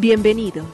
Bienvenidos. 0.00 0.64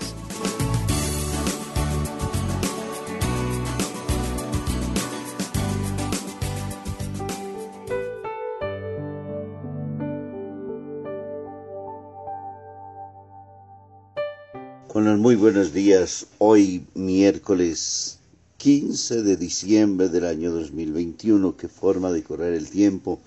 Con 14.89 15.07
los 15.07 15.19
muy 15.19 15.37
buenos 15.37 15.73
días, 15.73 16.27
hoy 16.37 16.85
miércoles 16.93 18.19
15 18.59 19.23
de 19.23 19.39
diciembre 19.39 20.11
del 20.11 20.27
año 20.27 20.53
2021, 20.53 21.57
qué 21.57 21.69
forma 21.69 22.13
de 22.13 22.23
correr 22.23 22.53
el 22.53 22.69
tiempo, 22.69 23.21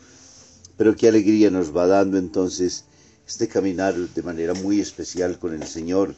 pero 0.77 0.96
qué 0.96 1.08
alegría 1.08 1.50
nos 1.50 1.76
va 1.76 1.88
dando 1.88 2.20
entonces 2.20 2.86
este 3.27 3.49
caminar 3.49 3.94
de 3.94 4.23
manera 4.23 4.54
muy 4.54 4.80
especial 4.80 5.38
con 5.38 5.54
el 5.54 5.68
Señor, 5.68 6.16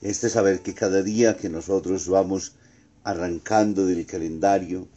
este 0.00 0.28
saber 0.28 0.60
que 0.60 0.74
cada 0.74 1.04
día 1.04 1.36
que 1.36 1.48
nosotros 1.48 2.08
vamos 2.08 2.56
arrancando 3.04 3.86
del 3.86 4.04
calendario 4.04 4.88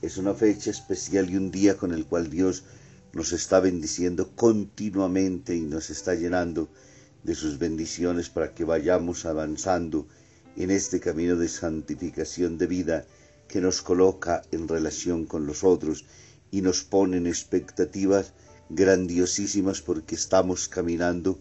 es 0.00 0.16
una 0.16 0.32
fecha 0.32 0.70
especial 0.70 1.28
y 1.28 1.36
un 1.36 1.50
día 1.50 1.76
con 1.76 1.92
el 1.92 2.06
cual 2.06 2.30
Dios 2.30 2.64
nos 3.12 3.32
está 3.32 3.60
bendiciendo 3.60 4.30
continuamente 4.34 5.54
y 5.54 5.60
nos 5.60 5.90
está 5.90 6.14
llenando 6.14 6.70
de 7.22 7.34
sus 7.34 7.58
bendiciones 7.58 8.30
para 8.30 8.54
que 8.54 8.64
vayamos 8.64 9.26
avanzando 9.26 10.06
en 10.56 10.70
este 10.70 10.98
camino 10.98 11.36
de 11.36 11.48
santificación 11.48 12.56
de 12.56 12.66
vida 12.66 13.06
que 13.48 13.60
nos 13.60 13.82
coloca 13.82 14.40
en 14.50 14.66
relación 14.66 15.26
con 15.26 15.46
los 15.46 15.62
otros 15.62 16.06
y 16.50 16.62
nos 16.62 16.84
pone 16.84 17.18
en 17.18 17.26
expectativas 17.26 18.32
grandiosísimas 18.68 19.80
porque 19.80 20.14
estamos 20.14 20.68
caminando 20.68 21.38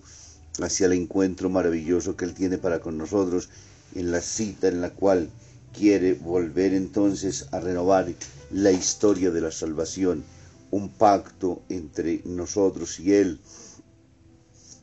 hacia 0.62 0.86
el 0.86 0.94
encuentro 0.94 1.50
maravilloso 1.50 2.16
que 2.16 2.26
Él 2.26 2.34
tiene 2.34 2.58
para 2.58 2.80
con 2.80 2.98
nosotros 2.98 3.50
en 3.94 4.12
la 4.12 4.22
cita 4.22 4.68
en 4.68 4.82
la 4.82 4.92
cual 4.92 5.30
quiere 5.74 6.14
volver 6.14 6.74
entonces 6.74 7.48
a 7.52 7.60
renovar 7.60 8.14
la 8.52 8.72
historia 8.72 9.32
de 9.32 9.42
la 9.42 9.52
salvación, 9.52 10.24
un 10.72 10.90
pacto 10.90 11.62
entre 11.70 12.22
nosotros 12.26 13.00
y 13.00 13.14
Él, 13.14 13.40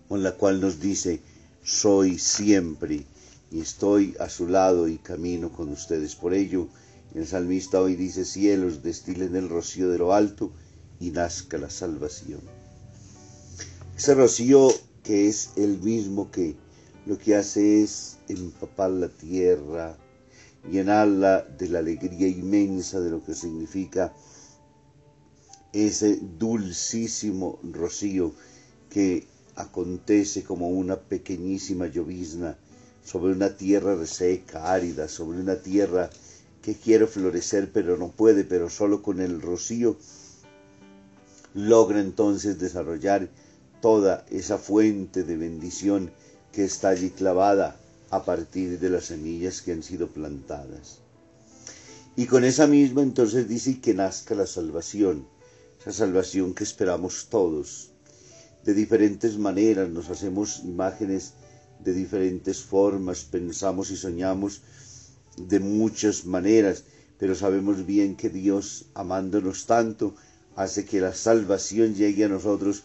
con 0.09 0.23
la 0.23 0.33
cual 0.33 0.61
nos 0.61 0.81
dice, 0.81 1.20
soy 1.63 2.19
siempre 2.19 3.07
y 3.51 3.61
estoy 3.61 4.15
a 4.19 4.29
su 4.29 4.48
lado 4.48 4.89
y 4.89 4.98
camino 4.98 5.53
con 5.53 5.70
ustedes. 5.70 6.17
Por 6.17 6.35
ello, 6.35 6.69
el 7.15 7.27
salmista 7.27 7.81
hoy 7.81 7.97
dice, 7.97 8.25
cielos, 8.25 8.83
destilen 8.83 9.37
el 9.37 9.48
rocío 9.48 9.89
de 9.89 9.98
lo 9.98 10.13
alto 10.13 10.53
y 11.03 11.11
nazca 11.11 11.58
la 11.58 11.69
salvación. 11.69 12.41
Ese 13.97 14.14
rocío 14.14 14.69
que 15.03 15.28
es 15.28 15.50
el 15.56 15.81
mismo 15.81 16.31
que 16.31 16.55
lo 17.06 17.19
que 17.19 17.34
hace 17.34 17.83
es 17.83 18.19
empapar 18.28 18.91
la 18.91 19.08
tierra, 19.08 19.98
llenarla 20.70 21.42
de 21.42 21.69
la 21.69 21.80
alegría 21.80 22.28
inmensa 22.28 23.00
de 23.00 23.11
lo 23.11 23.25
que 23.25 23.34
significa 23.34 24.14
ese 25.73 26.20
dulcísimo 26.39 27.58
rocío 27.64 28.33
que 28.89 29.27
acontece 29.57 30.45
como 30.45 30.69
una 30.69 31.01
pequeñísima 31.01 31.89
llovizna 31.89 32.57
sobre 33.05 33.33
una 33.33 33.57
tierra 33.57 33.96
reseca, 33.96 34.73
árida, 34.73 35.08
sobre 35.08 35.40
una 35.40 35.57
tierra 35.57 36.11
que 36.63 36.74
quiere 36.74 37.08
florecer 37.08 37.73
pero 37.73 37.96
no 37.96 38.13
puede, 38.13 38.45
pero 38.45 38.70
solo 38.70 39.02
con 39.02 39.20
el 39.20 39.42
rocío 39.42 39.96
logra 41.55 42.01
entonces 42.01 42.58
desarrollar 42.58 43.29
toda 43.80 44.24
esa 44.30 44.58
fuente 44.58 45.24
de 45.24 45.36
bendición 45.36 46.11
que 46.52 46.64
está 46.64 46.90
allí 46.90 47.11
clavada 47.11 47.77
a 48.11 48.24
partir 48.24 48.79
de 48.79 48.90
las 48.90 49.07
semillas 49.07 49.63
que 49.63 49.73
han 49.73 49.83
sido 49.83 50.08
plantadas. 50.08 50.98
Y 52.14 52.27
con 52.27 52.45
esa 52.45 52.67
misma 52.67 53.02
entonces 53.02 53.48
dice 53.48 53.80
que 53.80 53.95
nazca 53.95 54.35
la 54.35 54.46
salvación, 54.46 55.27
esa 55.80 55.92
salvación 55.92 56.55
que 56.55 56.64
esperamos 56.64 57.29
todos. 57.30 57.90
De 58.64 58.74
diferentes 58.74 59.39
maneras 59.39 59.89
nos 59.89 60.11
hacemos 60.11 60.61
imágenes 60.63 61.33
de 61.80 61.92
diferentes 61.95 62.61
formas, 62.61 63.24
pensamos 63.24 63.90
y 63.90 63.96
soñamos 63.96 64.61
de 65.36 65.58
muchas 65.58 66.27
maneras, 66.27 66.84
pero 67.19 67.34
sabemos 67.34 67.86
bien 67.86 68.14
que 68.14 68.29
Dios, 68.29 68.86
amándonos 68.95 69.67
tanto, 69.67 70.14
hace 70.57 70.85
que 70.85 71.01
la 71.01 71.14
salvación 71.14 71.95
llegue 71.95 72.24
a 72.24 72.29
nosotros, 72.29 72.83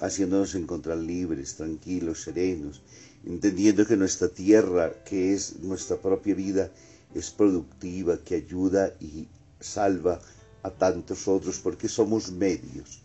haciéndonos 0.00 0.54
encontrar 0.54 0.98
libres, 0.98 1.56
tranquilos, 1.56 2.22
serenos, 2.22 2.82
entendiendo 3.24 3.86
que 3.86 3.96
nuestra 3.96 4.28
tierra, 4.28 4.92
que 5.04 5.34
es 5.34 5.60
nuestra 5.60 5.96
propia 5.96 6.34
vida, 6.34 6.70
es 7.14 7.30
productiva, 7.30 8.18
que 8.24 8.36
ayuda 8.36 8.94
y 9.00 9.28
salva 9.60 10.20
a 10.62 10.70
tantos 10.70 11.26
otros, 11.28 11.58
porque 11.58 11.88
somos 11.88 12.30
medios. 12.30 13.00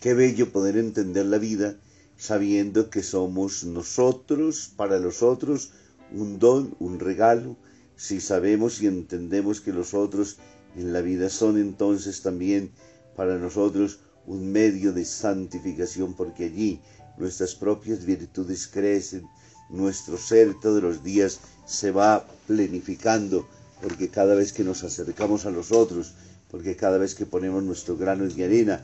Qué 0.00 0.14
bello 0.14 0.52
poder 0.52 0.76
entender 0.76 1.26
la 1.26 1.38
vida 1.38 1.76
sabiendo 2.16 2.90
que 2.90 3.02
somos 3.02 3.64
nosotros 3.64 4.70
para 4.76 4.98
los 4.98 5.22
otros 5.22 5.72
un 6.12 6.38
don, 6.38 6.74
un 6.78 6.98
regalo, 6.98 7.56
si 7.96 8.20
sabemos 8.20 8.80
y 8.82 8.86
entendemos 8.86 9.60
que 9.60 9.72
los 9.72 9.94
otros 9.94 10.38
en 10.76 10.92
la 10.92 11.00
vida 11.00 11.28
son 11.28 11.58
entonces 11.58 12.22
también 12.22 12.70
para 13.16 13.38
nosotros 13.38 14.00
un 14.26 14.50
medio 14.52 14.92
de 14.92 15.04
santificación, 15.04 16.14
porque 16.14 16.44
allí 16.44 16.80
nuestras 17.18 17.54
propias 17.54 18.04
virtudes 18.04 18.68
crecen, 18.68 19.26
nuestro 19.68 20.16
ser 20.16 20.54
todos 20.60 20.82
los 20.82 21.02
días 21.02 21.40
se 21.66 21.90
va 21.90 22.26
plenificando, 22.46 23.46
porque 23.82 24.08
cada 24.08 24.34
vez 24.34 24.52
que 24.52 24.64
nos 24.64 24.84
acercamos 24.84 25.46
a 25.46 25.50
los 25.50 25.72
otros, 25.72 26.14
porque 26.50 26.76
cada 26.76 26.98
vez 26.98 27.14
que 27.14 27.26
ponemos 27.26 27.62
nuestro 27.62 27.96
grano 27.96 28.26
de 28.26 28.44
arena, 28.44 28.82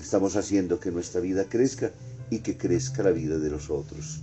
estamos 0.00 0.36
haciendo 0.36 0.78
que 0.78 0.90
nuestra 0.90 1.20
vida 1.20 1.44
crezca 1.48 1.90
y 2.30 2.40
que 2.40 2.56
crezca 2.56 3.02
la 3.02 3.10
vida 3.10 3.38
de 3.38 3.50
los 3.50 3.70
otros. 3.70 4.20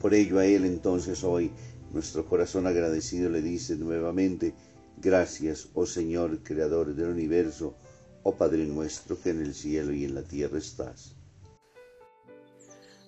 Por 0.00 0.12
ello 0.12 0.38
a 0.38 0.46
Él 0.46 0.66
entonces 0.66 1.24
hoy 1.24 1.50
nuestro 1.92 2.26
corazón 2.26 2.66
agradecido 2.66 3.30
le 3.30 3.40
dice 3.40 3.76
nuevamente, 3.76 4.52
gracias, 4.96 5.68
oh 5.74 5.86
Señor, 5.86 6.42
Creador 6.42 6.94
del 6.94 7.08
universo, 7.08 7.74
oh 8.22 8.34
Padre 8.36 8.64
nuestro 8.66 9.20
que 9.20 9.30
en 9.30 9.42
el 9.42 9.54
cielo 9.54 9.92
y 9.92 10.04
en 10.04 10.14
la 10.14 10.22
tierra 10.22 10.58
estás. 10.58 11.12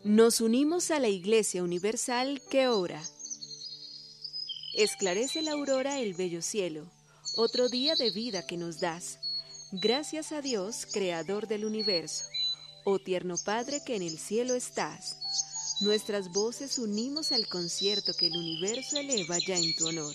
Nos 0.05 0.41
unimos 0.41 0.91
a 0.91 1.01
la 1.01 1.09
Iglesia 1.09 1.63
Universal 1.63 2.41
que 2.51 2.69
ora. 2.69 3.03
Esclarece 4.75 5.43
la 5.43 5.53
aurora 5.53 6.01
el 6.01 6.15
bello 6.15 6.43
cielo, 6.43 6.85
otro 7.37 7.69
día 7.69 7.95
de 7.97 8.11
vida 8.11 8.47
que 8.47 8.57
nos 8.57 8.79
das. 8.79 9.19
Gracias 9.73 10.33
a 10.33 10.43
Dios, 10.43 10.87
Creador 10.93 11.49
del 11.49 11.65
universo 11.65 12.25
Oh 12.89 13.01
tierno 13.01 13.35
Padre 13.37 13.83
que 13.85 13.97
en 13.97 14.03
el 14.03 14.17
cielo 14.17 14.55
estás, 14.55 15.17
nuestras 15.81 16.31
voces 16.31 16.79
unimos 16.79 17.33
al 17.33 17.49
concierto 17.49 18.15
que 18.15 18.29
el 18.29 18.37
universo 18.37 18.97
eleva 18.99 19.39
ya 19.45 19.59
en 19.59 19.75
tu 19.75 19.89
honor. 19.89 20.15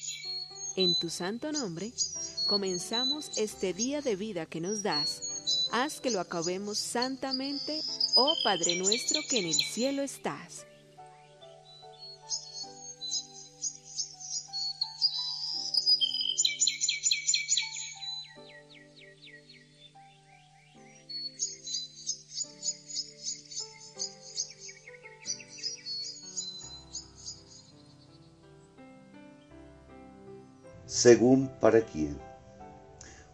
En 0.77 0.95
tu 0.95 1.09
santo 1.09 1.51
nombre, 1.51 1.91
comenzamos 2.47 3.31
este 3.35 3.73
día 3.73 4.01
de 4.01 4.15
vida 4.15 4.45
que 4.45 4.61
nos 4.61 4.81
das. 4.81 5.67
Haz 5.73 5.99
que 5.99 6.11
lo 6.11 6.21
acabemos 6.21 6.77
santamente, 6.77 7.81
oh 8.15 8.33
Padre 8.43 8.77
nuestro 8.77 9.19
que 9.29 9.39
en 9.39 9.47
el 9.47 9.53
cielo 9.53 10.01
estás. 10.01 10.65
Según 31.01 31.49
para 31.59 31.81
quién. 31.81 32.15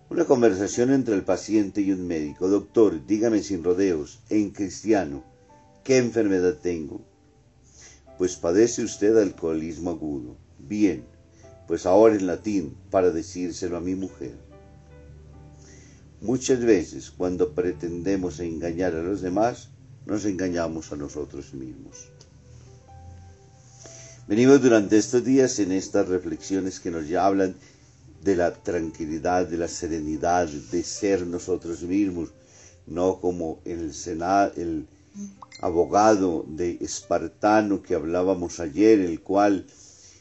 Una 0.10 0.24
conversación 0.24 0.90
entre 0.94 1.16
el 1.16 1.26
paciente 1.26 1.82
y 1.82 1.92
un 1.92 2.08
médico. 2.08 2.48
Doctor, 2.48 3.06
dígame 3.06 3.44
sin 3.44 3.62
rodeos, 3.62 4.22
en 4.30 4.52
cristiano, 4.52 5.26
¿qué 5.84 5.98
enfermedad 5.98 6.60
tengo? 6.62 7.02
Pues 8.18 8.38
padece 8.38 8.86
usted 8.86 9.18
alcoholismo 9.18 9.90
agudo. 9.90 10.38
Bien, 10.60 11.04
pues 11.68 11.86
ahora 11.86 12.16
en 12.16 12.26
latín, 12.26 12.78
para 12.90 13.12
decírselo 13.12 13.76
a 13.76 13.82
mi 13.82 13.96
mujer. 13.96 14.38
Muchas 16.22 16.62
veces, 16.62 17.12
cuando 17.12 17.54
pretendemos 17.54 18.40
engañar 18.40 18.96
a 18.96 19.04
los 19.04 19.20
demás, 19.20 19.72
nos 20.06 20.24
engañamos 20.24 20.94
a 20.94 20.96
nosotros 20.96 21.54
mismos. 21.54 22.12
Venimos 24.28 24.62
durante 24.62 24.98
estos 24.98 25.24
días 25.24 25.58
en 25.60 25.72
estas 25.72 26.10
reflexiones 26.10 26.82
que 26.82 26.92
nos 26.92 27.10
hablan 27.14 27.56
de 28.22 28.36
la 28.36 28.52
tranquilidad, 28.52 29.48
de 29.48 29.56
la 29.56 29.70
serenidad, 29.70 30.50
de 30.50 30.84
ser 30.84 31.26
nosotros 31.26 31.82
mismos, 31.84 32.32
no 32.88 33.22
como 33.22 33.62
el, 33.64 33.94
el 34.58 34.86
abogado 35.62 36.44
de 36.46 36.78
Espartano 36.82 37.82
que 37.82 37.96
hablábamos 37.96 38.60
ayer, 38.60 39.00
el 39.00 39.22
cual 39.22 39.66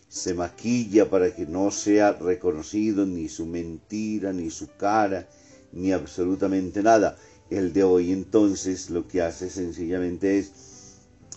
se 0.08 0.34
maquilla 0.34 1.10
para 1.10 1.34
que 1.34 1.44
no 1.44 1.72
sea 1.72 2.12
reconocido 2.12 3.06
ni 3.06 3.28
su 3.28 3.44
mentira, 3.44 4.32
ni 4.32 4.50
su 4.50 4.68
cara, 4.76 5.26
ni 5.72 5.90
absolutamente 5.90 6.80
nada. 6.80 7.18
El 7.50 7.72
de 7.72 7.82
hoy 7.82 8.12
entonces 8.12 8.88
lo 8.88 9.08
que 9.08 9.20
hace 9.22 9.50
sencillamente 9.50 10.38
es, 10.38 10.52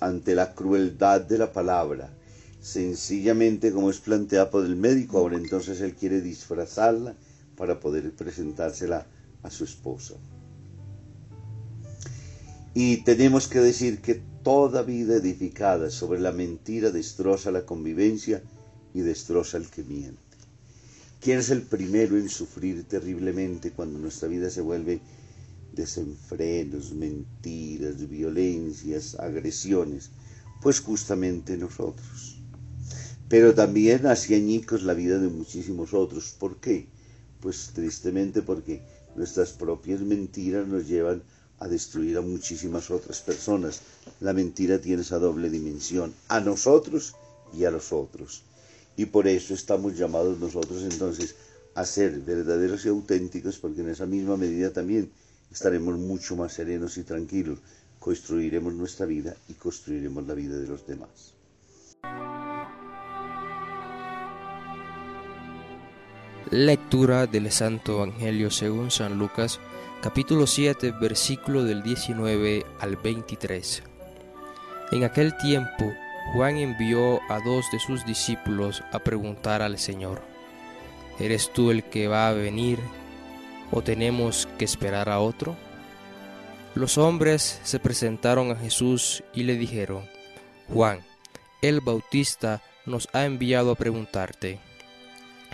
ante 0.02 0.36
la 0.36 0.54
crueldad 0.54 1.22
de 1.22 1.40
la 1.40 1.52
palabra, 1.52 2.14
sencillamente 2.62 3.72
como 3.72 3.90
es 3.90 4.00
planteada 4.00 4.50
por 4.50 4.66
el 4.66 4.76
médico, 4.76 5.18
ahora 5.18 5.38
entonces 5.38 5.82
él 5.82 5.96
quiere 5.96 6.22
disfrazarla 6.22 7.16
para 7.56 7.80
poder 7.80 8.12
presentársela 8.14 9.08
a 9.44 9.50
su 9.50 9.64
esposa. 9.64 10.16
Y 12.74 12.98
tenemos 13.04 13.48
que 13.48 13.60
decir 13.60 14.00
que 14.00 14.22
toda 14.44 14.84
vida 14.84 15.16
edificada 15.16 15.90
sobre 15.90 16.20
la 16.20 16.32
mentira 16.32 16.92
destroza 16.92 17.52
la 17.52 17.66
convivencia 17.66 18.44
y 18.94 19.02
destroza 19.02 19.58
el 19.58 19.70
que 19.70 19.84
miente. 19.84 20.20
¿Quién 21.20 21.40
es 21.40 21.50
el 21.50 21.64
primero 21.64 22.18
en 22.18 22.30
sufrir 22.30 22.84
terriblemente 22.86 23.72
cuando 23.72 24.00
nuestra 24.00 24.30
vida 24.30 24.50
se 24.50 24.62
vuelve 24.62 25.02
desenfrenos, 25.74 26.94
mentiras, 26.94 28.08
violencias, 28.08 29.16
agresiones? 29.20 30.12
Pues 30.62 30.80
justamente 30.80 31.58
nosotros 31.58 32.39
pero 33.30 33.54
también 33.54 34.08
hacía 34.08 34.38
añicos 34.38 34.82
la 34.82 34.96
vida 34.96 35.20
de 35.20 35.30
muchísimos 35.30 35.94
otros. 35.94 36.36
¿Por 36.38 36.58
qué? 36.58 36.88
Pues 37.40 37.70
tristemente 37.74 38.42
porque 38.42 38.82
nuestras 39.16 39.52
propias 39.52 40.02
mentiras 40.02 40.68
nos 40.68 40.88
llevan 40.88 41.22
a 41.60 41.68
destruir 41.68 42.18
a 42.18 42.22
muchísimas 42.22 42.90
otras 42.90 43.22
personas. 43.22 43.82
La 44.20 44.34
mentira 44.34 44.82
tiene 44.82 45.04
esa 45.04 45.20
doble 45.20 45.50
dimensión, 45.50 46.14
a 46.28 46.40
nosotros 46.40 47.16
y 47.54 47.66
a 47.66 47.72
los 47.72 47.94
otros. 47.94 48.44
Y 48.98 49.06
por 49.06 49.28
eso 49.28 49.54
estamos 49.54 49.96
llamados 49.96 50.40
nosotros 50.40 50.82
entonces 50.84 51.36
a 51.76 51.86
ser 51.86 52.20
verdaderos 52.22 52.86
y 52.86 52.90
auténticos, 52.90 53.60
porque 53.60 53.82
en 53.82 53.90
esa 53.90 54.08
misma 54.08 54.38
medida 54.38 54.74
también 54.74 55.12
estaremos 55.52 55.98
mucho 55.98 56.36
más 56.36 56.54
serenos 56.54 56.98
y 56.98 57.04
tranquilos, 57.04 57.60
construiremos 58.00 58.74
nuestra 58.74 59.06
vida 59.06 59.36
y 59.48 59.54
construiremos 59.54 60.26
la 60.26 60.34
vida 60.34 60.58
de 60.58 60.68
los 60.68 60.86
demás. 60.88 61.34
Lectura 66.52 67.28
del 67.28 67.52
Santo 67.52 67.98
Evangelio 67.98 68.50
según 68.50 68.90
San 68.90 69.20
Lucas, 69.20 69.60
capítulo 70.02 70.48
7, 70.48 70.96
versículo 71.00 71.64
del 71.64 71.84
19 71.84 72.66
al 72.80 72.96
23. 72.96 73.84
En 74.92 75.04
aquel 75.04 75.38
tiempo, 75.38 75.94
Juan 76.34 76.58
envió 76.58 77.20
a 77.30 77.40
dos 77.46 77.66
de 77.72 77.80
sus 77.80 78.04
discípulos 78.04 78.84
a 78.92 78.98
preguntar 78.98 79.62
al 79.62 79.78
Señor, 79.78 80.24
¿eres 81.20 81.54
tú 81.54 81.70
el 81.70 81.84
que 81.84 82.08
va 82.08 82.30
a 82.30 82.34
venir 82.34 82.80
o 83.70 83.84
tenemos 83.84 84.48
que 84.58 84.66
esperar 84.66 85.08
a 85.10 85.20
otro? 85.20 85.56
Los 86.74 86.98
hombres 86.98 87.60
se 87.64 87.80
presentaron 87.80 88.50
a 88.50 88.56
Jesús 88.56 89.24
y 89.36 89.44
le 89.44 89.56
dijeron, 89.56 90.04
Juan, 90.74 91.02
el 91.62 91.80
Bautista 91.82 92.64
nos 92.88 93.08
ha 93.14 93.26
enviado 93.26 93.72
a 93.72 93.76
preguntarte, 93.76 94.60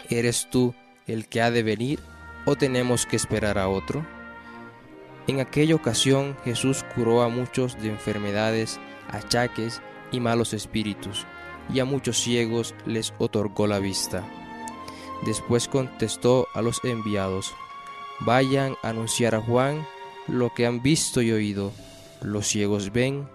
¿eres 0.10 0.48
tú 0.50 0.74
el 1.07 1.28
que 1.28 1.42
ha 1.42 1.52
de 1.52 1.63
venir 1.63 2.00
o 2.46 2.56
tenemos 2.56 3.06
que 3.06 3.16
esperar 3.16 3.57
a 3.57 3.69
otro? 3.69 4.06
En 5.28 5.40
aquella 5.40 5.75
ocasión 5.75 6.38
Jesús 6.46 6.86
curó 6.96 7.24
a 7.24 7.30
muchos 7.30 7.81
de 7.81 7.90
enfermedades, 7.90 8.80
achaques 9.10 9.81
y 10.12 10.19
malos 10.19 10.54
espíritus, 10.54 11.25
y 11.74 11.80
a 11.80 11.86
muchos 11.86 12.18
ciegos 12.18 12.75
les 12.86 13.13
otorgó 13.18 13.66
la 13.66 13.80
vista. 13.80 14.24
Después 15.25 15.68
contestó 15.68 16.48
a 16.54 16.62
los 16.62 16.84
enviados, 16.84 17.54
vayan 18.19 18.75
a 18.84 18.90
anunciar 18.90 19.34
a 19.34 19.42
Juan 19.42 19.86
lo 20.28 20.54
que 20.54 20.68
han 20.68 20.84
visto 20.84 21.22
y 21.22 21.31
oído. 21.31 21.72
Los 22.22 22.48
ciegos 22.48 22.92
ven, 22.92 23.28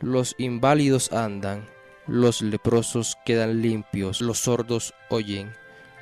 los 0.00 0.34
inválidos 0.38 1.12
andan, 1.12 1.66
los 2.06 2.40
leprosos 2.40 3.16
quedan 3.26 3.60
limpios, 3.60 4.20
los 4.20 4.38
sordos 4.38 4.94
oyen 5.10 5.52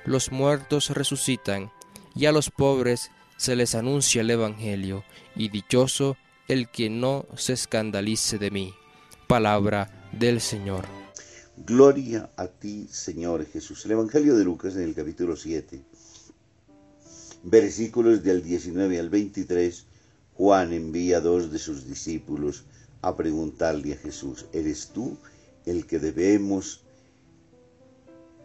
los 0.05 0.33
muertos 0.33 0.91
resucitan, 0.91 1.71
y 2.15 2.27
a 2.27 2.33
los 2.33 2.51
pobres 2.51 3.11
se 3.37 3.56
les 3.56 3.75
anuncia 3.75 4.21
el 4.21 4.31
Evangelio, 4.31 5.05
y 5.35 5.49
dichoso 5.49 6.17
el 6.49 6.69
que 6.69 6.91
no 6.91 7.27
se 7.37 7.55
escandalice 7.55 8.39
de 8.39 8.51
mí. 8.51 8.75
Palabra 9.27 10.09
del 10.12 10.41
Señor. 10.41 10.85
Gloria 11.56 12.31
a 12.37 12.49
ti, 12.49 12.87
Señor 12.90 13.47
Jesús. 13.47 13.85
El 13.85 13.93
Evangelio 13.93 14.37
de 14.37 14.45
Lucas 14.45 14.76
en 14.76 14.83
el 14.83 14.95
capítulo 14.95 15.37
7, 15.37 15.83
versículos 17.45 18.23
del 18.23 18.43
19 18.43 18.99
al 18.99 19.09
23, 19.09 19.87
Juan 20.35 20.73
envía 20.73 21.19
a 21.19 21.21
dos 21.21 21.52
de 21.52 21.59
sus 21.59 21.87
discípulos 21.87 22.64
a 23.02 23.17
preguntarle 23.17 23.93
a 23.93 23.97
Jesús, 23.97 24.47
¿eres 24.52 24.88
tú 24.88 25.17
el 25.64 25.87
que 25.87 25.99
debemos 25.99 26.83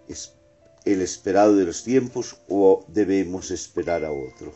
esperar? 0.07 0.38
El 0.85 1.01
esperado 1.01 1.55
de 1.55 1.65
los 1.65 1.83
tiempos 1.83 2.37
o 2.47 2.85
debemos 2.87 3.51
esperar 3.51 4.05
a 4.05 4.11
otro? 4.11 4.53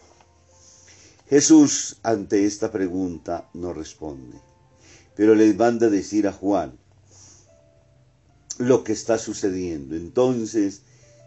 Jesús 1.29 1.97
ante 2.03 2.45
esta 2.45 2.71
pregunta 2.71 3.49
no 3.53 3.73
responde, 3.73 4.37
pero 5.15 5.35
le 5.35 5.53
manda 5.53 5.89
decir 5.89 6.27
a 6.27 6.33
Juan 6.33 6.77
lo 8.57 8.83
que 8.83 8.93
está 8.93 9.17
sucediendo. 9.17 9.95
Entonces, 9.95 10.83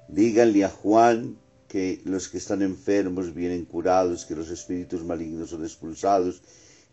díganle 0.09 0.65
a 0.65 0.69
Juan 0.69 1.39
que 1.69 2.01
los 2.05 2.29
que 2.29 2.39
están 2.39 2.63
enfermos 2.63 3.35
vienen 3.35 3.65
curados, 3.65 4.25
que 4.25 4.37
los 4.37 4.51
espíritus 4.51 5.03
malignos 5.05 5.51
son 5.51 5.65
expulsados, 5.65 6.43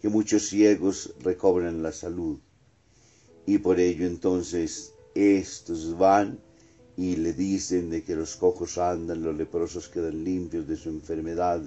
que 0.02 0.10
muchos 0.10 0.48
ciegos 0.48 1.14
recobran 1.22 1.84
la 1.84 1.92
salud. 1.92 2.40
Y 3.46 3.60
por 3.60 3.80
ello 3.80 4.06
entonces 4.06 4.94
estos 5.16 5.98
van 5.98 6.40
y 6.96 7.16
le 7.16 7.34
dicen 7.34 7.90
de 7.90 8.04
que 8.04 8.16
los 8.16 8.36
cojos 8.36 8.78
andan, 8.78 9.24
los 9.24 9.36
leprosos 9.36 9.90
quedan 9.90 10.24
limpios 10.24 10.68
de 10.68 10.78
su 10.78 10.90
enfermedad, 10.90 11.62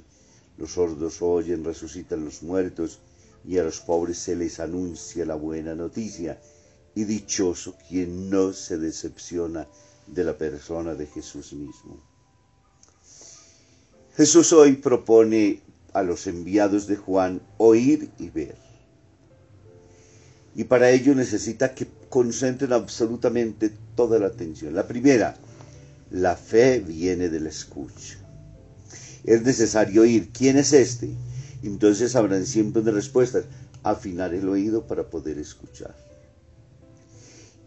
los 0.57 0.73
sordos 0.73 1.21
oyen, 1.21 1.65
resucitan 1.65 2.25
los 2.25 2.43
muertos, 2.43 3.01
y 3.45 3.59
a 3.59 3.65
los 3.65 3.81
pobres 3.81 4.19
se 4.19 4.35
les 4.35 4.59
anuncia 4.61 5.25
la 5.25 5.35
buena 5.35 5.75
noticia. 5.75 6.41
Y 6.95 7.05
dichoso 7.05 7.77
quien 7.89 8.31
no 8.31 8.53
se 8.53 8.79
decepciona 8.79 9.69
de 10.07 10.25
la 10.25 10.37
persona 10.37 10.95
de 10.95 11.07
Jesús 11.07 11.53
mismo. 11.53 12.03
Jesús 14.17 14.53
hoy 14.55 14.77
propone 14.77 15.61
a 15.93 16.03
los 16.03 16.27
enviados 16.27 16.87
de 16.87 16.97
Juan 16.97 17.43
oír 17.59 18.11
y 18.19 18.31
ver. 18.31 18.66
Y 20.57 20.65
para 20.65 20.91
ello 20.91 21.15
necesita 21.15 21.75
que 21.75 21.87
concentren 22.09 22.73
absolutamente 22.73 23.71
toda 23.95 24.19
la 24.19 24.29
atención. 24.29 24.75
La 24.75 24.89
primera, 24.89 25.37
la 26.11 26.35
fe 26.35 26.81
viene 26.81 27.29
de 27.29 27.41
la 27.41 27.51
escucha. 27.51 28.17
Es 29.25 29.43
necesario 29.43 30.01
oír 30.01 30.31
quién 30.33 30.57
es 30.57 30.73
este. 30.73 31.11
Entonces 31.63 32.17
habrán 32.17 32.47
siempre 32.47 32.81
una 32.81 32.93
respuesta. 32.93 33.43
Afinar 33.83 34.33
el 34.33 34.49
oído 34.49 34.87
para 34.87 35.11
poder 35.11 35.39
escuchar. 35.39 35.95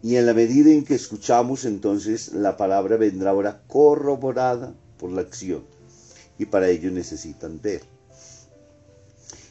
Y 0.02 0.16
en 0.16 0.26
la 0.26 0.34
medida 0.34 0.70
en 0.70 0.84
que 0.84 0.96
escuchamos, 0.96 1.64
entonces 1.64 2.32
la 2.32 2.56
palabra 2.56 2.96
vendrá 2.96 3.30
ahora 3.30 3.62
corroborada 3.68 4.74
por 4.98 5.12
la 5.12 5.20
acción. 5.20 5.62
Y 6.38 6.46
para 6.46 6.68
ello 6.68 6.90
necesitan 6.90 7.60
ver. 7.62 7.82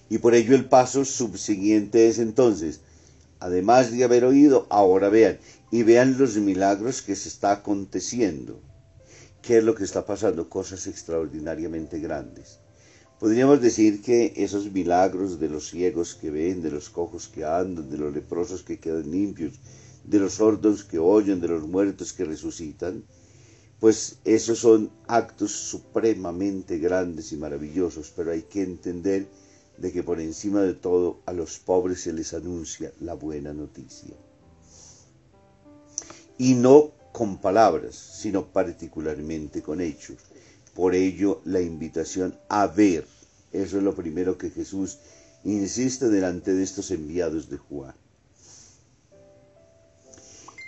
Y 0.09 0.17
por 0.17 0.35
ello 0.35 0.55
el 0.55 0.65
paso 0.65 1.05
subsiguiente 1.05 2.09
es 2.09 2.19
entonces 2.19 2.81
además 3.39 3.91
de 3.91 4.03
haber 4.03 4.25
oído, 4.25 4.67
ahora 4.69 5.09
vean, 5.09 5.39
y 5.71 5.83
vean 5.83 6.17
los 6.17 6.35
milagros 6.37 7.01
que 7.01 7.15
se 7.15 7.29
está 7.29 7.51
aconteciendo. 7.51 8.61
¿qué 9.41 9.57
es 9.57 9.63
lo 9.63 9.75
que 9.75 9.83
está 9.83 10.05
pasando? 10.05 10.49
Cosas 10.49 10.87
extraordinariamente 10.87 11.99
grandes. 11.99 12.59
Podríamos 13.19 13.61
decir 13.61 14.01
que 14.01 14.33
esos 14.37 14.71
milagros 14.71 15.39
de 15.39 15.49
los 15.49 15.69
ciegos 15.69 16.15
que 16.15 16.31
ven, 16.31 16.61
de 16.61 16.71
los 16.71 16.89
cojos 16.89 17.27
que 17.27 17.43
andan, 17.43 17.89
de 17.89 17.97
los 17.97 18.13
leprosos 18.13 18.63
que 18.63 18.79
quedan 18.79 19.11
limpios, 19.11 19.53
de 20.03 20.19
los 20.19 20.35
sordos 20.35 20.83
que 20.83 20.99
oyen, 20.99 21.41
de 21.41 21.49
los 21.49 21.67
muertos 21.67 22.13
que 22.13 22.25
resucitan, 22.25 23.03
pues 23.79 24.19
esos 24.23 24.59
son 24.59 24.91
actos 25.07 25.51
supremamente 25.51 26.77
grandes 26.77 27.31
y 27.31 27.37
maravillosos, 27.37 28.13
pero 28.15 28.31
hay 28.31 28.43
que 28.43 28.61
entender 28.61 29.27
de 29.79 29.91
que 29.91 30.03
por 30.03 30.19
encima 30.19 30.61
de 30.61 30.73
todo 30.73 31.21
a 31.25 31.33
los 31.33 31.59
pobres 31.59 32.01
se 32.01 32.13
les 32.13 32.33
anuncia 32.33 32.91
la 32.99 33.13
buena 33.13 33.53
noticia. 33.53 34.15
Y 36.37 36.55
no 36.55 36.91
con 37.11 37.39
palabras, 37.39 37.95
sino 37.95 38.51
particularmente 38.51 39.61
con 39.61 39.81
hechos. 39.81 40.17
Por 40.73 40.95
ello 40.95 41.41
la 41.45 41.61
invitación 41.61 42.37
a 42.49 42.67
ver, 42.67 43.05
eso 43.51 43.77
es 43.77 43.83
lo 43.83 43.95
primero 43.95 44.37
que 44.37 44.49
Jesús 44.49 44.99
insiste 45.43 46.09
delante 46.09 46.53
de 46.53 46.63
estos 46.63 46.91
enviados 46.91 47.49
de 47.49 47.57
Juan. 47.57 47.95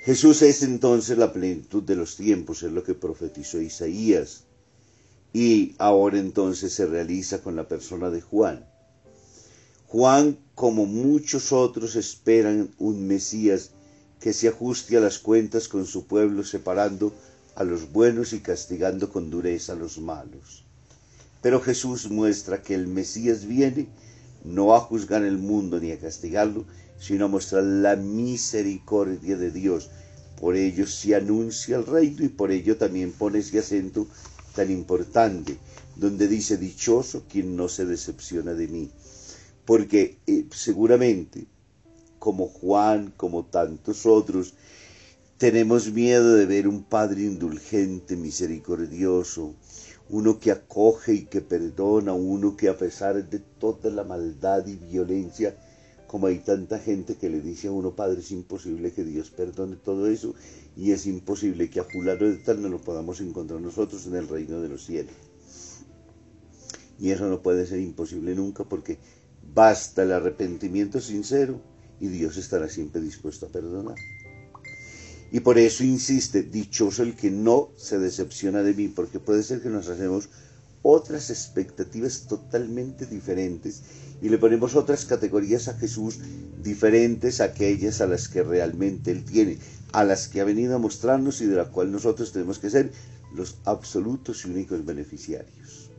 Jesús 0.03 0.41
es 0.41 0.63
entonces 0.63 1.18
la 1.18 1.32
plenitud 1.32 1.84
de 1.84 1.96
los 1.96 2.15
tiempos, 2.15 2.63
es 2.63 2.72
lo 2.72 2.84
que 2.84 2.96
profetizó 2.96 3.62
Isaías, 3.62 4.46
y 5.32 5.75
ahora 5.77 6.18
entonces 6.18 6.74
se 6.74 6.88
realiza 6.88 7.44
con 7.44 7.56
la 7.56 7.68
persona 7.68 8.10
de 8.10 8.22
Juan. 8.22 8.71
Juan, 9.91 10.38
como 10.55 10.86
muchos 10.86 11.51
otros, 11.51 11.98
esperan 11.98 12.74
un 12.79 13.10
Mesías 13.10 13.71
que 14.21 14.31
se 14.31 14.48
ajuste 14.48 14.95
a 14.95 15.01
las 15.01 15.19
cuentas 15.19 15.67
con 15.67 15.86
su 15.86 16.07
pueblo, 16.07 16.45
separando 16.45 17.12
a 17.55 17.65
los 17.65 17.91
buenos 17.91 18.31
y 18.31 18.39
castigando 18.39 19.10
con 19.10 19.29
dureza 19.29 19.74
a 19.74 19.75
los 19.75 19.98
malos. 19.98 20.63
Pero 21.41 21.60
Jesús 21.60 22.10
muestra 22.10 22.62
que 22.62 22.74
el 22.74 22.88
Mesías 22.88 23.45
viene 23.45 23.89
no 24.45 24.75
a 24.75 24.79
juzgar 24.79 25.25
el 25.25 25.38
mundo 25.38 25.77
ni 25.77 25.91
a 25.91 26.00
castigarlo, 26.00 26.63
sino 26.98 27.25
a 27.25 27.27
mostrar 27.27 27.63
la 27.63 27.98
misericordia 27.98 29.36
de 29.36 29.51
Dios. 29.51 29.89
Por 30.39 30.55
ello 30.55 30.88
se 30.88 31.15
anuncia 31.15 31.75
el 31.75 31.86
reino 31.86 32.24
y 32.24 32.29
por 32.29 32.53
ello 32.53 32.77
también 32.77 33.12
pone 33.12 33.39
ese 33.39 33.60
acento 33.60 34.07
tan 34.55 34.71
importante, 34.71 35.57
donde 35.98 36.29
dice, 36.29 36.55
dichoso 36.55 37.25
quien 37.29 37.57
no 37.57 37.67
se 37.67 37.86
decepciona 37.86 38.53
de 38.53 38.69
mí. 38.69 38.89
Porque 39.65 40.18
eh, 40.27 40.46
seguramente, 40.51 41.46
como 42.20 42.48
Juan, 42.48 43.13
como 43.18 43.46
tantos 43.46 44.06
otros, 44.06 44.56
tenemos 45.38 45.91
miedo 45.91 46.36
de 46.36 46.46
ver 46.46 46.68
un 46.68 46.84
Padre 46.84 47.24
indulgente, 47.24 48.15
misericordioso, 48.15 49.56
uno 50.10 50.39
que 50.39 50.51
acoge 50.51 51.13
y 51.13 51.25
que 51.25 51.41
perdona, 51.41 52.13
uno 52.13 52.56
que 52.56 52.70
a 52.70 52.77
pesar 52.77 53.27
de 53.27 53.39
toda 53.39 53.89
la 53.89 54.03
maldad 54.03 54.68
y 54.68 54.75
violencia, 54.75 55.56
como 56.06 56.27
hay 56.27 56.39
tanta 56.39 56.77
gente 56.77 57.15
que 57.15 57.30
le 57.30 57.39
dice 57.39 57.70
a 57.70 57.72
uno, 57.72 57.96
Padre, 57.96 58.20
es 58.20 58.32
imposible 58.32 58.91
que 58.91 59.06
Dios 59.06 59.32
perdone 59.32 59.77
todo 59.77 60.08
eso 60.08 60.36
y 60.75 60.91
es 60.91 61.08
imposible 61.08 61.70
que 61.70 61.80
a 61.80 61.86
fulano 61.86 62.27
de 62.27 62.38
tal 62.38 62.62
no 62.62 62.68
lo 62.68 62.82
podamos 62.82 63.22
encontrar 63.22 63.62
nosotros 63.62 64.06
en 64.08 64.15
el 64.15 64.27
reino 64.27 64.60
de 64.60 64.68
los 64.70 64.86
cielos. 64.86 65.15
Y 67.00 67.12
eso 67.12 67.27
no 67.30 67.41
puede 67.41 67.65
ser 67.65 67.80
imposible 67.80 68.36
nunca 68.36 68.65
porque 68.65 69.00
basta 69.53 70.03
el 70.03 70.12
arrepentimiento 70.12 71.01
sincero 71.01 71.62
y 72.00 72.07
Dios 72.07 72.38
estará 72.38 72.69
siempre 72.69 73.01
dispuesto 73.01 73.45
a 73.45 73.50
perdonar. 73.50 73.95
Y 75.31 75.39
por 75.39 75.57
eso 75.57 75.83
insiste, 75.83 76.43
dichoso 76.43 77.03
el 77.03 77.15
que 77.15 77.31
no 77.31 77.69
se 77.77 78.00
decepciona 78.00 78.63
de 78.63 78.74
mí, 78.74 78.89
porque 78.89 79.19
puede 79.19 79.43
ser 79.43 79.62
que 79.62 79.69
nos 79.69 79.88
hacemos 79.88 80.29
otras 80.83 81.29
expectativas 81.29 82.25
totalmente 82.27 83.05
diferentes 83.05 83.83
y 84.21 84.29
le 84.29 84.38
ponemos 84.38 84.75
otras 84.75 85.05
categorías 85.05 85.67
a 85.67 85.75
Jesús 85.75 86.19
diferentes 86.62 87.39
a 87.39 87.45
aquellas 87.45 88.01
a 88.01 88.07
las 88.07 88.27
que 88.27 88.43
realmente 88.43 89.12
Él 89.12 89.24
tiene, 89.24 89.57
a 89.93 90.03
las 90.03 90.27
que 90.27 90.41
ha 90.41 90.45
venido 90.45 90.75
a 90.75 90.79
mostrarnos 90.79 91.41
y 91.41 91.45
de 91.45 91.55
la 91.55 91.65
cual 91.65 91.91
nosotros 91.91 92.31
tenemos 92.31 92.60
que 92.60 92.69
ser 92.69 92.91
los 93.33 93.57
absolutos 93.65 94.45
y 94.45 94.50
únicos 94.50 94.86
beneficiarios. 94.86 95.90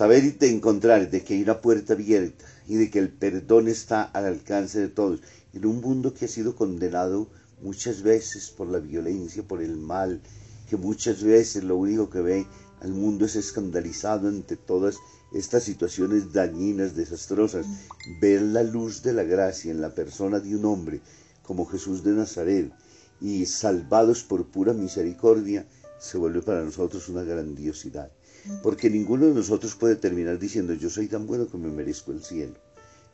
Saber 0.00 0.24
y 0.24 0.30
de 0.30 0.48
encontrar 0.48 1.10
de 1.10 1.22
que 1.22 1.34
hay 1.34 1.42
una 1.42 1.60
puerta 1.60 1.92
abierta 1.92 2.46
y 2.66 2.76
de 2.76 2.90
que 2.90 2.98
el 2.98 3.10
perdón 3.10 3.68
está 3.68 4.02
al 4.02 4.24
alcance 4.24 4.80
de 4.80 4.88
todos 4.88 5.20
en 5.52 5.66
un 5.66 5.82
mundo 5.82 6.14
que 6.14 6.24
ha 6.24 6.28
sido 6.28 6.56
condenado 6.56 7.28
muchas 7.60 8.00
veces 8.00 8.48
por 8.48 8.68
la 8.68 8.78
violencia, 8.78 9.42
por 9.42 9.60
el 9.60 9.76
mal, 9.76 10.22
que 10.70 10.78
muchas 10.78 11.22
veces 11.22 11.64
lo 11.64 11.76
único 11.76 12.08
que 12.08 12.22
ve 12.22 12.46
al 12.80 12.92
mundo 12.92 13.26
es 13.26 13.36
escandalizado 13.36 14.28
ante 14.28 14.56
todas 14.56 14.96
estas 15.34 15.64
situaciones 15.64 16.32
dañinas, 16.32 16.96
desastrosas, 16.96 17.66
ver 18.22 18.40
la 18.40 18.62
luz 18.62 19.02
de 19.02 19.12
la 19.12 19.24
gracia 19.24 19.70
en 19.70 19.82
la 19.82 19.94
persona 19.94 20.40
de 20.40 20.56
un 20.56 20.64
hombre 20.64 21.02
como 21.42 21.66
Jesús 21.66 22.02
de 22.02 22.12
Nazaret 22.12 22.72
y 23.20 23.44
salvados 23.44 24.24
por 24.24 24.46
pura 24.46 24.72
misericordia, 24.72 25.66
se 25.98 26.16
vuelve 26.16 26.40
para 26.40 26.64
nosotros 26.64 27.06
una 27.10 27.22
grandiosidad. 27.22 28.10
Porque 28.62 28.90
ninguno 28.90 29.26
de 29.26 29.34
nosotros 29.34 29.74
puede 29.74 29.96
terminar 29.96 30.38
diciendo 30.38 30.74
yo 30.74 30.90
soy 30.90 31.08
tan 31.08 31.26
bueno 31.26 31.46
que 31.48 31.58
me 31.58 31.70
merezco 31.70 32.12
el 32.12 32.22
cielo. 32.22 32.54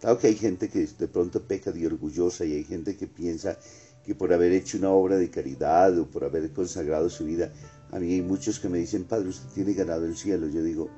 Claro 0.01 0.19
que 0.19 0.27
hay 0.27 0.37
gente 0.37 0.69
que 0.69 0.87
de 0.87 1.09
pronto 1.09 1.43
peca 1.43 1.73
de 1.73 1.87
orgullosa 1.87 2.45
y 2.45 2.53
hay 2.53 2.65
gente 2.65 2.97
que 2.97 3.07
piensa 3.07 3.59
que 4.05 4.15
por 4.15 4.33
haber 4.33 4.53
hecho 4.53 4.79
una 4.79 4.91
obra 4.91 5.17
de 5.17 5.31
caridad 5.31 5.99
o 5.99 6.07
por 6.07 6.25
haber 6.25 6.53
consagrado 6.53 7.11
su 7.11 7.25
vida, 7.25 7.53
a 7.91 7.99
mí 7.99 8.13
hay 8.13 8.23
muchos 8.23 8.61
que 8.61 8.69
me 8.69 8.79
dicen, 8.79 9.05
Padre, 9.05 9.31
usted 9.31 9.49
tiene 9.55 9.75
ganado 9.75 10.07
el 10.07 10.17
cielo. 10.17 10.49
Yo 10.49 10.63
digo, 10.63 10.89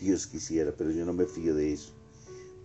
Dios 0.00 0.26
quisiera, 0.26 0.72
pero 0.76 0.90
yo 0.90 1.04
no 1.04 1.12
me 1.12 1.26
fío 1.26 1.54
de 1.54 1.72
eso. 1.72 1.92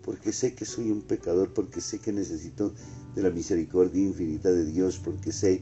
Porque 0.03 0.33
sé 0.33 0.55
que 0.55 0.65
soy 0.65 0.89
un 0.89 1.01
pecador, 1.01 1.53
porque 1.53 1.79
sé 1.79 1.99
que 1.99 2.11
necesito 2.11 2.73
de 3.13 3.21
la 3.21 3.29
misericordia 3.29 4.01
infinita 4.01 4.51
de 4.51 4.65
Dios, 4.65 4.99
porque 5.03 5.31
sé 5.31 5.61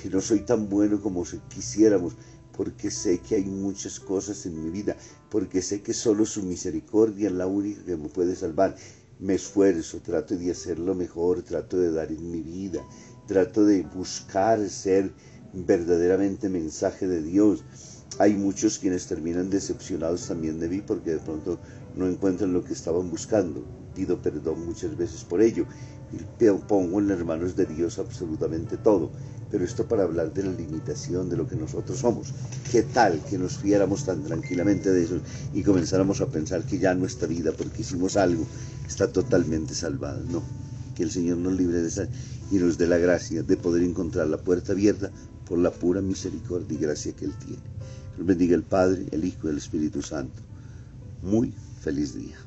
que 0.00 0.08
no 0.08 0.20
soy 0.20 0.40
tan 0.40 0.68
bueno 0.68 1.00
como 1.00 1.24
quisiéramos, 1.48 2.16
porque 2.56 2.90
sé 2.90 3.18
que 3.18 3.36
hay 3.36 3.44
muchas 3.44 4.00
cosas 4.00 4.46
en 4.46 4.62
mi 4.62 4.70
vida, 4.70 4.96
porque 5.30 5.62
sé 5.62 5.82
que 5.82 5.94
solo 5.94 6.26
su 6.26 6.42
misericordia 6.42 7.28
es 7.28 7.34
la 7.34 7.46
única 7.46 7.84
que 7.84 7.96
me 7.96 8.08
puede 8.08 8.36
salvar. 8.36 8.76
Me 9.18 9.34
esfuerzo, 9.34 10.00
trato 10.00 10.36
de 10.36 10.50
hacer 10.50 10.78
lo 10.78 10.94
mejor, 10.94 11.42
trato 11.42 11.76
de 11.78 11.92
dar 11.92 12.10
en 12.10 12.30
mi 12.30 12.40
vida, 12.40 12.84
trato 13.26 13.64
de 13.64 13.82
buscar 13.82 14.68
ser 14.68 15.12
verdaderamente 15.52 16.48
mensaje 16.48 17.06
de 17.06 17.22
Dios 17.22 17.64
hay 18.18 18.34
muchos 18.34 18.78
quienes 18.78 19.06
terminan 19.08 19.50
decepcionados 19.50 20.28
también 20.28 20.60
de 20.60 20.68
mí 20.68 20.80
porque 20.80 21.10
de 21.10 21.18
pronto 21.18 21.58
no 21.96 22.06
encuentran 22.06 22.52
lo 22.52 22.62
que 22.62 22.72
estaban 22.72 23.10
buscando. 23.10 23.64
Pido 23.92 24.22
perdón 24.22 24.64
muchas 24.64 24.96
veces 24.96 25.24
por 25.24 25.42
ello 25.42 25.66
y 26.12 26.44
pongo 26.68 27.00
en 27.00 27.08
las 27.08 27.24
manos 27.24 27.56
de 27.56 27.66
Dios 27.66 27.98
absolutamente 27.98 28.76
todo. 28.76 29.10
Pero 29.54 29.66
esto 29.66 29.86
para 29.86 30.02
hablar 30.02 30.34
de 30.34 30.42
la 30.42 30.50
limitación 30.50 31.30
de 31.30 31.36
lo 31.36 31.46
que 31.46 31.54
nosotros 31.54 32.00
somos. 32.00 32.34
¿Qué 32.72 32.82
tal 32.82 33.22
que 33.30 33.38
nos 33.38 33.58
fiéramos 33.58 34.04
tan 34.04 34.24
tranquilamente 34.24 34.90
de 34.90 35.04
eso 35.04 35.20
y 35.54 35.62
comenzáramos 35.62 36.20
a 36.20 36.26
pensar 36.26 36.64
que 36.64 36.80
ya 36.80 36.92
nuestra 36.96 37.28
vida, 37.28 37.52
porque 37.56 37.82
hicimos 37.82 38.16
algo, 38.16 38.44
está 38.84 39.12
totalmente 39.12 39.72
salvada? 39.72 40.20
No. 40.28 40.42
Que 40.96 41.04
el 41.04 41.12
Señor 41.12 41.36
nos 41.38 41.52
libre 41.52 41.82
de 41.82 41.86
esa 41.86 42.08
y 42.50 42.56
nos 42.56 42.78
dé 42.78 42.88
la 42.88 42.98
gracia 42.98 43.44
de 43.44 43.56
poder 43.56 43.84
encontrar 43.84 44.26
la 44.26 44.38
puerta 44.38 44.72
abierta 44.72 45.12
por 45.48 45.60
la 45.60 45.70
pura 45.70 46.00
misericordia 46.00 46.76
y 46.76 46.82
gracia 46.82 47.12
que 47.12 47.26
Él 47.26 47.34
tiene. 47.38 47.62
Dios 48.16 48.26
bendiga 48.26 48.56
el 48.56 48.64
Padre, 48.64 49.06
el 49.12 49.24
Hijo 49.24 49.46
y 49.46 49.50
el 49.52 49.58
Espíritu 49.58 50.02
Santo. 50.02 50.42
Muy 51.22 51.54
feliz 51.80 52.12
día. 52.12 52.43